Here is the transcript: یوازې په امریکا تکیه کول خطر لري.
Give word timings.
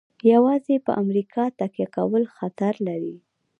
یوازې 0.31 0.75
په 0.85 0.91
امریکا 1.03 1.43
تکیه 1.59 1.87
کول 1.95 2.23
خطر 2.35 2.73
لري. 2.87 3.15